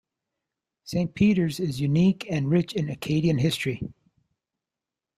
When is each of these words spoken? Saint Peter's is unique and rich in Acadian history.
Saint 0.83 1.13
Peter's 1.13 1.59
is 1.59 1.79
unique 1.79 2.25
and 2.27 2.49
rich 2.49 2.73
in 2.73 2.89
Acadian 2.89 3.37
history. 3.37 3.87